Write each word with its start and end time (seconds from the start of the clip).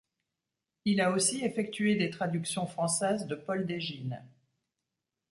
Il 0.83 0.99
a 0.99 1.11
aussi 1.11 1.45
effectué 1.45 1.95
des 1.95 2.09
traductions 2.09 2.65
françaises 2.65 3.27
de 3.27 3.35
Paul 3.35 3.67
d'Égine. 3.67 4.23